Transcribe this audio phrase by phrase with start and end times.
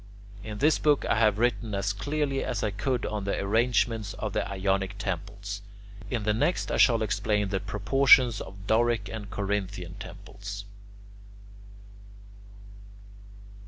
[0.43, 4.35] In this book I have written as clearly as I could on the arrangements of
[4.35, 5.61] Ionic temples.
[6.09, 10.65] In the next I shall explain the proportions of Doric and Corinthian temples.